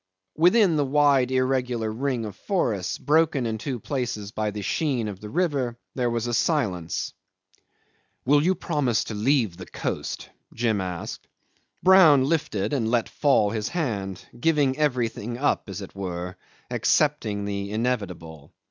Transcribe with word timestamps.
Within 0.35 0.77
the 0.77 0.83
wide 0.83 1.29
irregular 1.29 1.91
ring 1.91 2.25
of 2.25 2.35
forests, 2.35 2.97
broken 2.97 3.45
in 3.45 3.59
two 3.59 3.79
places 3.79 4.31
by 4.31 4.49
the 4.49 4.63
sheen 4.63 5.07
of 5.07 5.19
the 5.19 5.29
river, 5.29 5.77
there 5.93 6.09
was 6.09 6.25
a 6.25 6.33
silence. 6.33 7.13
"Will 8.25 8.41
you 8.41 8.55
promise 8.55 9.03
to 9.03 9.13
leave 9.13 9.55
the 9.57 9.67
coast?" 9.67 10.27
Jim 10.55 10.81
asked. 10.81 11.27
Brown 11.83 12.23
lifted 12.25 12.73
and 12.73 12.89
let 12.89 13.09
fall 13.09 13.51
his 13.51 13.69
hand, 13.69 14.25
giving 14.39 14.75
everything 14.75 15.37
up 15.37 15.69
as 15.69 15.81
it 15.81 15.93
were 15.93 16.35
accepting 16.71 17.45
the 17.45 17.69
inevitable. 17.69 18.51